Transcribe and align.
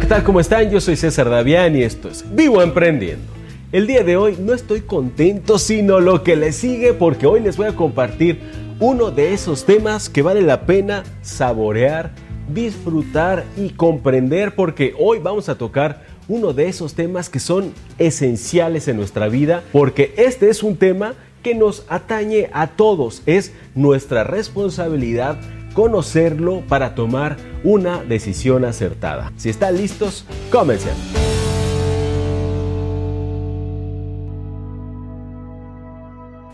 ¿qué 0.00 0.06
tal? 0.06 0.24
¿Cómo 0.24 0.40
están? 0.40 0.70
Yo 0.70 0.78
soy 0.78 0.94
César 0.94 1.30
Davián 1.30 1.74
y 1.74 1.82
esto 1.82 2.10
es 2.10 2.22
Vivo 2.34 2.60
Emprendiendo. 2.60 3.24
El 3.72 3.86
día 3.86 4.02
de 4.02 4.18
hoy 4.18 4.36
no 4.38 4.52
estoy 4.52 4.82
contento, 4.82 5.58
sino 5.58 6.00
lo 6.00 6.22
que 6.22 6.36
le 6.36 6.52
sigue 6.52 6.92
porque 6.92 7.26
hoy 7.26 7.40
les 7.40 7.56
voy 7.56 7.68
a 7.68 7.74
compartir 7.74 8.40
uno 8.78 9.10
de 9.10 9.32
esos 9.32 9.64
temas 9.64 10.10
que 10.10 10.20
vale 10.20 10.42
la 10.42 10.66
pena 10.66 11.02
saborear, 11.22 12.10
disfrutar 12.52 13.44
y 13.56 13.70
comprender 13.70 14.54
porque 14.54 14.92
hoy 14.98 15.18
vamos 15.18 15.48
a 15.48 15.56
tocar 15.56 16.02
uno 16.28 16.52
de 16.52 16.68
esos 16.68 16.92
temas 16.92 17.30
que 17.30 17.40
son 17.40 17.72
esenciales 17.98 18.88
en 18.88 18.98
nuestra 18.98 19.28
vida 19.28 19.62
porque 19.72 20.12
este 20.18 20.50
es 20.50 20.62
un 20.62 20.76
tema 20.76 21.14
que 21.42 21.54
nos 21.54 21.84
atañe 21.88 22.50
a 22.52 22.66
todos, 22.66 23.22
es 23.24 23.52
nuestra 23.74 24.24
responsabilidad 24.24 25.38
conocerlo 25.76 26.62
para 26.66 26.94
tomar 26.94 27.36
una 27.62 28.02
decisión 28.02 28.64
acertada. 28.64 29.30
Si 29.36 29.50
están 29.50 29.76
listos, 29.76 30.24
comencemos. 30.50 30.96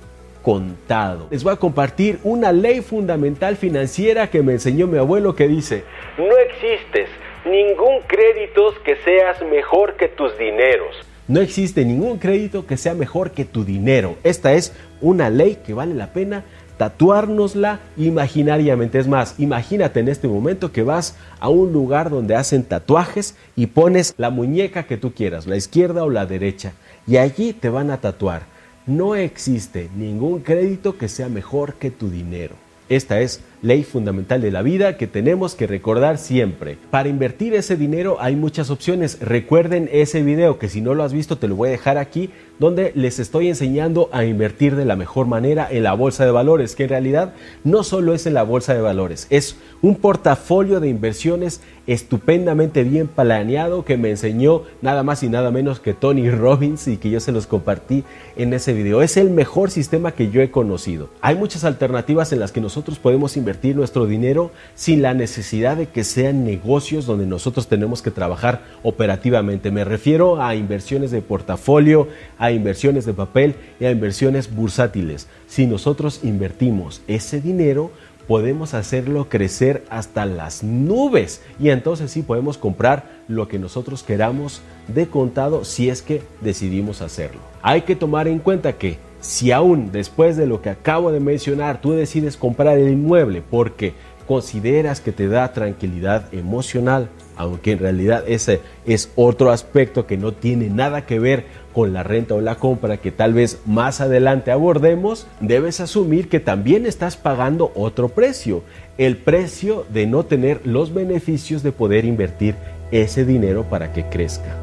contado. 0.47 1.27
Les 1.33 1.43
voy 1.43 1.55
a 1.55 1.57
compartir 1.57 2.21
una 2.23 2.53
ley 2.53 2.81
fundamental 2.81 3.57
financiera 3.57 4.31
que 4.31 4.45
me 4.45 4.53
enseñó 4.53 4.87
mi 4.87 4.97
abuelo 4.97 5.35
que 5.35 5.49
dice, 5.49 5.83
no 6.17 6.39
existes 6.39 7.09
ningún 7.45 8.03
crédito 8.07 8.73
que 8.85 8.95
seas 9.05 9.43
mejor 9.43 9.97
que 9.97 10.07
tus 10.07 10.39
dineros. 10.39 10.95
No 11.27 11.41
existe 11.41 11.85
ningún 11.85 12.19
crédito 12.19 12.65
que 12.65 12.77
sea 12.77 12.95
mejor 12.95 13.33
que 13.33 13.45
tu 13.45 13.65
dinero. 13.65 14.15
Esta 14.23 14.53
es 14.53 14.73
una 15.01 15.31
ley 15.31 15.59
que 15.67 15.75
vale 15.75 15.95
la 15.95 16.13
pena 16.13 16.45
tatuárnosla 16.77 17.81
imaginariamente. 17.97 19.01
Es 19.01 19.09
más, 19.09 19.41
imagínate 19.41 19.99
en 19.99 20.07
este 20.07 20.29
momento 20.29 20.71
que 20.71 20.85
vas 20.85 21.19
a 21.41 21.49
un 21.49 21.73
lugar 21.73 22.09
donde 22.09 22.37
hacen 22.37 22.63
tatuajes 22.63 23.37
y 23.57 23.67
pones 23.67 24.15
la 24.17 24.31
muñeca 24.31 24.85
que 24.85 24.97
tú 24.97 25.13
quieras, 25.13 25.49
la 25.49 25.57
izquierda 25.57 26.05
o 26.05 26.11
la 26.11 26.25
derecha, 26.25 26.73
y 27.05 27.17
allí 27.17 27.53
te 27.53 27.69
van 27.69 27.91
a 27.91 28.01
tatuar 28.01 28.55
no 28.87 29.17
existe 29.17 29.89
ningún 29.97 30.41
crédito 30.41 30.97
que 30.97 31.09
sea 31.09 31.29
mejor 31.29 31.75
que 31.75 31.91
tu 31.91 32.09
dinero. 32.09 32.55
Esta 32.89 33.21
es 33.21 33.41
ley 33.63 33.83
fundamental 33.83 34.41
de 34.41 34.53
la 34.53 34.63
vida 34.63 34.97
que 34.97 35.09
tenemos 35.09 35.57
que 35.57 35.67
recordar 35.67 36.19
siempre. 36.19 36.79
Para 36.91 37.09
invertir 37.09 37.53
ese 37.55 37.77
dinero 37.77 38.19
hay 38.21 38.37
muchas 38.37 38.71
opciones. 38.71 39.19
Recuerden 39.21 39.89
ese 39.91 40.23
video 40.23 40.61
que 40.61 40.69
si 40.69 40.81
no 40.81 40.95
lo 40.95 41.03
has 41.03 41.13
visto 41.13 41.37
te 41.37 41.49
lo 41.49 41.57
voy 41.57 41.71
a 41.71 41.73
dejar 41.73 41.99
aquí 41.99 42.31
donde 42.59 42.93
les 42.95 43.19
estoy 43.19 43.49
enseñando 43.49 44.09
a 44.13 44.25
invertir 44.25 44.77
de 44.77 44.85
la 44.85 44.97
mejor 44.97 45.27
manera 45.27 45.69
en 45.71 45.83
la 45.83 45.95
bolsa 45.95 46.25
de 46.25 46.31
valores, 46.31 46.75
que 46.75 46.85
en 46.85 46.91
realidad 46.91 47.35
no 47.65 47.83
solo 47.83 48.15
es 48.15 48.27
en 48.27 48.35
la 48.35 48.43
bolsa 48.43 48.75
de 48.75 48.81
valores, 48.81 49.27
es 49.31 49.57
un 49.83 49.97
portafolio 49.97 50.81
de 50.81 50.89
inversiones 50.89 51.61
estupendamente 51.87 52.83
bien 52.83 53.07
planeado 53.07 53.85
que 53.85 53.97
me 53.97 54.11
enseñó 54.11 54.63
nada 54.83 55.03
más 55.03 55.23
y 55.23 55.29
nada 55.29 55.51
menos 55.51 55.81
que 55.81 55.95
Tony 55.95 56.31
Robbins 56.31 56.89
y 56.89 56.97
que 56.97 57.11
yo 57.11 57.21
se 57.21 57.33
los 57.33 57.47
compartí 57.47 58.05
en 58.37 58.53
ese 58.53 58.73
video. 58.73 59.03
Es 59.03 59.17
el 59.17 59.31
mejor 59.31 59.71
sistema 59.71 60.13
que 60.13 60.31
yo 60.31 60.43
he 60.43 60.51
conocido. 60.51 61.09
Hay 61.21 61.37
muchas 61.37 61.65
alternativas 61.65 62.33
en 62.33 62.41
las 62.41 62.53
que 62.53 62.61
nosotros 62.61 62.99
podemos 62.99 63.37
invertir 63.37 63.77
nuestro 63.77 64.07
dinero 64.07 64.51
sin 64.75 65.03
la 65.03 65.15
necesidad 65.15 65.77
de 65.77 65.87
que 65.87 66.05
sean 66.05 66.45
negocios 66.45 67.07
donde 67.07 67.27
nosotros 67.27 67.69
tenemos 67.69 68.03
que 68.03 68.11
trabajar 68.11 68.63
operativamente. 68.83 69.71
Me 69.71 69.85
refiero 69.85 70.43
a 70.43 70.55
inversiones 70.55 71.11
de 71.11 71.23
portafolio, 71.23 72.09
inversiones 72.51 73.05
de 73.07 73.15
papel 73.15 73.55
y 73.81 73.85
a 73.85 73.91
inversiones 73.91 74.55
bursátiles. 74.55 75.27
Si 75.47 75.67
nosotros 75.67 76.21
invertimos 76.23 77.03
ese 77.07 77.41
dinero, 77.41 77.91
podemos 78.27 78.75
hacerlo 78.75 79.29
crecer 79.29 79.85
hasta 79.89 80.27
las 80.27 80.63
nubes 80.63 81.43
y 81.61 81.71
entonces 81.71 82.11
sí 82.11 82.23
podemos 82.23 82.59
comprar 82.59 83.05
lo 83.29 83.49
que 83.49 83.59
nosotros 83.59 84.03
queramos 84.03 84.63
de 84.89 85.07
contado 85.07 85.65
si 85.65 85.89
es 85.89 86.03
que 86.03 86.23
decidimos 86.41 87.03
hacerlo. 87.03 87.41
Hay 87.63 87.83
que 87.83 87.97
tomar 87.97 88.29
en 88.29 88.39
cuenta 88.39 88.75
que 88.75 88.99
si 89.21 89.53
aún 89.53 89.91
después 89.93 90.37
de 90.37 90.47
lo 90.47 90.61
que 90.61 90.71
acabo 90.71 91.11
de 91.13 91.21
mencionar 91.21 91.81
tú 91.81 91.93
decides 91.93 92.37
comprar 92.37 92.79
el 92.79 92.91
inmueble 92.93 93.43
porque 93.49 93.95
consideras 94.27 95.01
que 95.01 95.13
te 95.13 95.29
da 95.29 95.53
tranquilidad 95.53 96.33
emocional, 96.33 97.09
aunque 97.37 97.73
en 97.73 97.79
realidad 97.79 98.25
ese 98.27 98.61
es 98.87 99.11
otro 99.17 99.51
aspecto 99.51 100.07
que 100.07 100.17
no 100.17 100.33
tiene 100.33 100.69
nada 100.69 101.07
que 101.07 101.19
ver 101.19 101.45
con 101.73 101.93
la 101.93 102.03
renta 102.03 102.35
o 102.35 102.41
la 102.41 102.57
compra 102.57 102.97
que 102.97 103.13
tal 103.13 103.35
vez 103.35 103.61
más 103.67 104.01
adelante 104.01 104.51
abordemos, 104.51 105.27
debes 105.41 105.81
asumir 105.81 106.29
que 106.29 106.41
también 106.41 106.87
estás 106.87 107.17
pagando 107.17 107.73
otro 107.75 108.09
precio, 108.09 108.63
el 108.99 109.17
precio 109.17 109.85
de 109.93 110.07
no 110.07 110.25
tener 110.25 110.67
los 110.67 110.95
beneficios 110.95 111.63
de 111.63 111.73
poder 111.73 112.05
invertir 112.05 112.55
ese 112.91 113.25
dinero 113.25 113.65
para 113.65 113.93
que 113.93 114.05
crezca. 114.09 114.57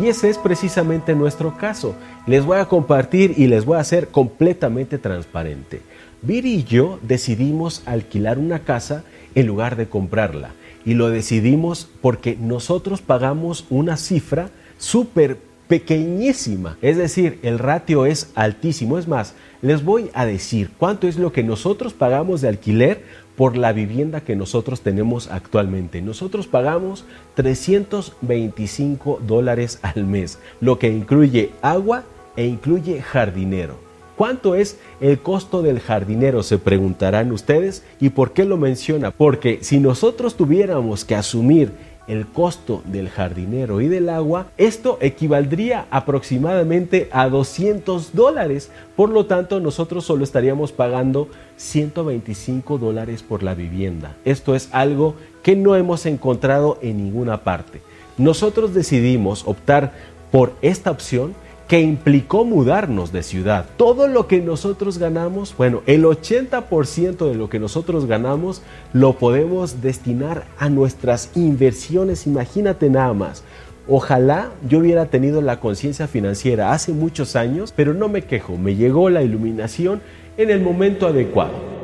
Y 0.00 0.06
ese 0.06 0.30
es 0.30 0.38
precisamente 0.38 1.14
nuestro 1.14 1.56
caso. 1.56 1.94
Les 2.26 2.44
voy 2.44 2.58
a 2.58 2.66
compartir 2.66 3.34
y 3.36 3.48
les 3.48 3.64
voy 3.64 3.78
a 3.78 3.80
hacer 3.80 4.08
completamente 4.08 4.96
transparente. 4.96 5.82
Viri 6.22 6.54
y 6.54 6.64
yo 6.64 6.98
decidimos 7.02 7.82
alquilar 7.86 8.38
una 8.38 8.60
casa 8.60 9.04
en 9.34 9.46
lugar 9.46 9.76
de 9.76 9.88
comprarla. 9.88 10.50
Y 10.84 10.94
lo 10.94 11.10
decidimos 11.10 11.88
porque 12.00 12.36
nosotros 12.40 13.02
pagamos 13.02 13.66
una 13.70 13.96
cifra 13.96 14.50
súper 14.78 15.38
pequeñísima. 15.68 16.76
Es 16.82 16.96
decir, 16.96 17.38
el 17.42 17.58
ratio 17.58 18.04
es 18.06 18.32
altísimo. 18.34 18.98
Es 18.98 19.06
más, 19.06 19.34
les 19.62 19.84
voy 19.84 20.10
a 20.14 20.26
decir 20.26 20.70
cuánto 20.76 21.06
es 21.06 21.18
lo 21.18 21.32
que 21.32 21.44
nosotros 21.44 21.92
pagamos 21.92 22.40
de 22.40 22.48
alquiler 22.48 23.04
por 23.36 23.56
la 23.56 23.72
vivienda 23.72 24.22
que 24.22 24.34
nosotros 24.34 24.80
tenemos 24.80 25.30
actualmente. 25.30 26.02
Nosotros 26.02 26.48
pagamos 26.48 27.04
325 27.36 29.20
dólares 29.24 29.78
al 29.82 30.04
mes, 30.04 30.40
lo 30.60 30.80
que 30.80 30.88
incluye 30.88 31.52
agua 31.62 32.02
e 32.34 32.46
incluye 32.46 33.00
jardinero. 33.00 33.87
¿Cuánto 34.18 34.56
es 34.56 34.78
el 35.00 35.20
costo 35.20 35.62
del 35.62 35.78
jardinero? 35.78 36.42
Se 36.42 36.58
preguntarán 36.58 37.30
ustedes. 37.30 37.84
¿Y 38.00 38.08
por 38.08 38.32
qué 38.32 38.44
lo 38.44 38.56
menciona? 38.56 39.12
Porque 39.12 39.60
si 39.62 39.78
nosotros 39.78 40.34
tuviéramos 40.34 41.04
que 41.04 41.14
asumir 41.14 41.70
el 42.08 42.26
costo 42.26 42.82
del 42.84 43.10
jardinero 43.10 43.80
y 43.80 43.86
del 43.86 44.08
agua, 44.08 44.48
esto 44.56 44.98
equivaldría 45.00 45.86
aproximadamente 45.90 47.08
a 47.12 47.28
200 47.28 48.12
dólares. 48.12 48.72
Por 48.96 49.10
lo 49.10 49.26
tanto, 49.26 49.60
nosotros 49.60 50.04
solo 50.04 50.24
estaríamos 50.24 50.72
pagando 50.72 51.28
125 51.56 52.76
dólares 52.76 53.22
por 53.22 53.44
la 53.44 53.54
vivienda. 53.54 54.16
Esto 54.24 54.56
es 54.56 54.68
algo 54.72 55.14
que 55.44 55.54
no 55.54 55.76
hemos 55.76 56.06
encontrado 56.06 56.76
en 56.82 56.96
ninguna 56.96 57.44
parte. 57.44 57.82
Nosotros 58.16 58.74
decidimos 58.74 59.46
optar 59.46 59.92
por 60.32 60.54
esta 60.60 60.90
opción 60.90 61.36
que 61.68 61.80
implicó 61.80 62.46
mudarnos 62.46 63.12
de 63.12 63.22
ciudad. 63.22 63.66
Todo 63.76 64.08
lo 64.08 64.26
que 64.26 64.40
nosotros 64.40 64.96
ganamos, 64.96 65.54
bueno, 65.56 65.82
el 65.86 66.04
80% 66.04 67.28
de 67.28 67.34
lo 67.34 67.50
que 67.50 67.58
nosotros 67.58 68.06
ganamos 68.06 68.62
lo 68.94 69.12
podemos 69.18 69.82
destinar 69.82 70.44
a 70.58 70.70
nuestras 70.70 71.30
inversiones. 71.36 72.26
Imagínate 72.26 72.88
nada 72.88 73.12
más. 73.12 73.44
Ojalá 73.86 74.50
yo 74.68 74.78
hubiera 74.78 75.06
tenido 75.06 75.42
la 75.42 75.60
conciencia 75.60 76.08
financiera 76.08 76.72
hace 76.72 76.92
muchos 76.92 77.36
años, 77.36 77.72
pero 77.76 77.92
no 77.92 78.08
me 78.08 78.22
quejo, 78.22 78.56
me 78.56 78.74
llegó 78.74 79.10
la 79.10 79.22
iluminación 79.22 80.00
en 80.38 80.50
el 80.50 80.60
momento 80.60 81.06
adecuado. 81.06 81.77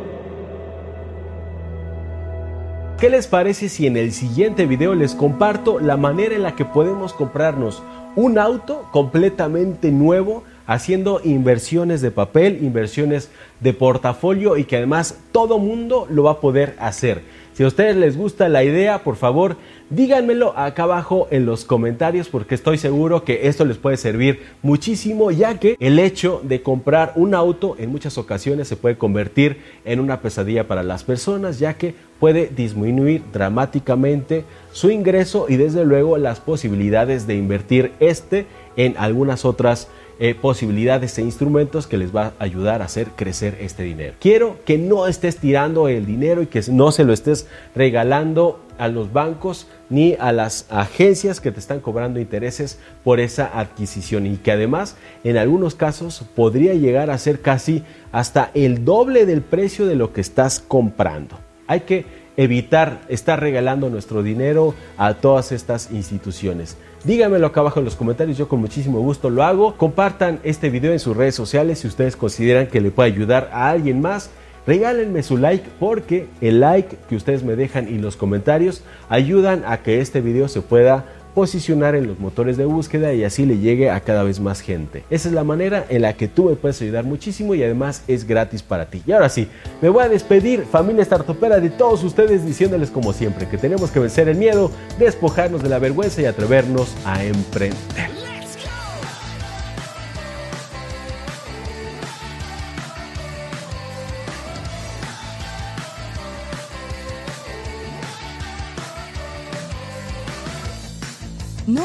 ¿Qué 3.04 3.10
les 3.10 3.26
parece 3.26 3.68
si 3.68 3.86
en 3.86 3.98
el 3.98 4.12
siguiente 4.12 4.64
video 4.64 4.94
les 4.94 5.14
comparto 5.14 5.78
la 5.78 5.98
manera 5.98 6.34
en 6.36 6.42
la 6.42 6.56
que 6.56 6.64
podemos 6.64 7.12
comprarnos 7.12 7.82
un 8.16 8.38
auto 8.38 8.88
completamente 8.92 9.90
nuevo 9.90 10.42
haciendo 10.66 11.20
inversiones 11.24 12.00
de 12.00 12.10
papel, 12.10 12.62
inversiones 12.62 13.30
de 13.60 13.72
portafolio 13.72 14.56
y 14.56 14.64
que 14.64 14.76
además 14.76 15.18
todo 15.32 15.58
mundo 15.58 16.06
lo 16.10 16.24
va 16.24 16.32
a 16.32 16.40
poder 16.40 16.74
hacer. 16.78 17.22
Si 17.54 17.62
a 17.62 17.68
ustedes 17.68 17.94
les 17.94 18.16
gusta 18.16 18.48
la 18.48 18.64
idea, 18.64 19.04
por 19.04 19.14
favor, 19.14 19.56
díganmelo 19.88 20.58
acá 20.58 20.82
abajo 20.82 21.28
en 21.30 21.46
los 21.46 21.64
comentarios 21.64 22.28
porque 22.28 22.56
estoy 22.56 22.78
seguro 22.78 23.22
que 23.22 23.46
esto 23.46 23.64
les 23.64 23.76
puede 23.76 23.96
servir 23.96 24.40
muchísimo 24.60 25.30
ya 25.30 25.60
que 25.60 25.76
el 25.78 26.00
hecho 26.00 26.40
de 26.42 26.62
comprar 26.62 27.12
un 27.14 27.32
auto 27.32 27.76
en 27.78 27.90
muchas 27.90 28.18
ocasiones 28.18 28.66
se 28.66 28.74
puede 28.74 28.98
convertir 28.98 29.58
en 29.84 30.00
una 30.00 30.20
pesadilla 30.20 30.66
para 30.66 30.82
las 30.82 31.04
personas 31.04 31.60
ya 31.60 31.74
que 31.74 31.94
puede 32.18 32.48
disminuir 32.48 33.22
dramáticamente 33.32 34.44
su 34.72 34.90
ingreso 34.90 35.46
y 35.48 35.56
desde 35.56 35.84
luego 35.84 36.18
las 36.18 36.40
posibilidades 36.40 37.28
de 37.28 37.36
invertir 37.36 37.92
este 38.00 38.46
en 38.76 38.96
algunas 38.98 39.44
otras 39.44 39.88
eh, 40.20 40.36
posibilidades 40.36 41.18
e 41.18 41.22
instrumentos 41.22 41.88
que 41.88 41.96
les 41.96 42.14
va 42.14 42.34
a 42.38 42.44
ayudar 42.44 42.82
a 42.82 42.84
hacer 42.84 43.08
crecer 43.16 43.58
este 43.60 43.82
dinero. 43.82 44.14
Quiero 44.20 44.58
que 44.64 44.78
no 44.78 45.08
estés 45.08 45.38
tirando 45.38 45.88
el 45.88 46.06
dinero 46.06 46.40
y 46.40 46.46
que 46.46 46.62
no 46.70 46.92
se 46.92 47.02
lo 47.02 47.12
estés 47.12 47.48
regalando 47.74 48.60
a 48.78 48.86
los 48.86 49.12
bancos 49.12 49.66
ni 49.90 50.14
a 50.20 50.30
las 50.30 50.66
agencias 50.70 51.40
que 51.40 51.50
te 51.50 51.58
están 51.58 51.80
cobrando 51.80 52.20
intereses 52.20 52.78
por 53.02 53.18
esa 53.18 53.58
adquisición 53.58 54.26
y 54.26 54.36
que 54.36 54.52
además 54.52 54.96
en 55.24 55.36
algunos 55.36 55.74
casos 55.74 56.24
podría 56.36 56.74
llegar 56.74 57.10
a 57.10 57.18
ser 57.18 57.40
casi 57.40 57.82
hasta 58.12 58.52
el 58.54 58.84
doble 58.84 59.26
del 59.26 59.42
precio 59.42 59.84
de 59.86 59.96
lo 59.96 60.12
que 60.12 60.20
estás 60.20 60.60
comprando. 60.60 61.38
Hay 61.66 61.80
que 61.80 62.06
evitar 62.36 63.00
estar 63.08 63.40
regalando 63.40 63.90
nuestro 63.90 64.22
dinero 64.22 64.74
a 64.96 65.14
todas 65.14 65.52
estas 65.52 65.90
instituciones. 65.90 66.76
Díganmelo 67.04 67.46
acá 67.46 67.60
abajo 67.60 67.80
en 67.80 67.84
los 67.84 67.96
comentarios, 67.96 68.38
yo 68.38 68.48
con 68.48 68.60
muchísimo 68.60 68.98
gusto 69.00 69.28
lo 69.28 69.42
hago. 69.44 69.76
Compartan 69.76 70.40
este 70.42 70.70
video 70.70 70.90
en 70.90 70.98
sus 70.98 71.14
redes 71.14 71.34
sociales 71.34 71.80
si 71.80 71.86
ustedes 71.86 72.16
consideran 72.16 72.66
que 72.66 72.80
le 72.80 72.90
puede 72.90 73.12
ayudar 73.12 73.50
a 73.52 73.68
alguien 73.68 74.00
más. 74.00 74.30
regálenme 74.66 75.22
su 75.22 75.36
like 75.36 75.68
porque 75.78 76.26
el 76.40 76.60
like 76.60 76.96
que 77.06 77.16
ustedes 77.16 77.42
me 77.42 77.56
dejan 77.56 77.86
y 77.86 77.98
los 77.98 78.16
comentarios 78.16 78.82
ayudan 79.10 79.62
a 79.66 79.82
que 79.82 80.00
este 80.00 80.22
video 80.22 80.48
se 80.48 80.62
pueda 80.62 81.04
posicionar 81.34 81.94
en 81.94 82.06
los 82.06 82.18
motores 82.18 82.56
de 82.56 82.64
búsqueda 82.64 83.12
y 83.12 83.24
así 83.24 83.44
le 83.44 83.58
llegue 83.58 83.90
a 83.90 84.00
cada 84.00 84.22
vez 84.22 84.40
más 84.40 84.60
gente. 84.60 85.04
Esa 85.10 85.28
es 85.28 85.34
la 85.34 85.44
manera 85.44 85.84
en 85.88 86.02
la 86.02 86.14
que 86.14 86.28
tú 86.28 86.44
me 86.44 86.56
puedes 86.56 86.80
ayudar 86.80 87.04
muchísimo 87.04 87.54
y 87.54 87.62
además 87.62 88.02
es 88.08 88.26
gratis 88.26 88.62
para 88.62 88.86
ti. 88.86 89.02
Y 89.06 89.12
ahora 89.12 89.28
sí, 89.28 89.48
me 89.82 89.88
voy 89.88 90.04
a 90.04 90.08
despedir, 90.08 90.64
familia 90.64 91.04
startupera, 91.04 91.60
de 91.60 91.70
todos 91.70 92.04
ustedes 92.04 92.46
diciéndoles 92.46 92.90
como 92.90 93.12
siempre 93.12 93.48
que 93.48 93.58
tenemos 93.58 93.90
que 93.90 94.00
vencer 94.00 94.28
el 94.28 94.36
miedo, 94.36 94.70
despojarnos 94.98 95.62
de 95.62 95.68
la 95.68 95.78
vergüenza 95.78 96.22
y 96.22 96.26
atrevernos 96.26 96.94
a 97.04 97.24
emprender. 97.24 98.23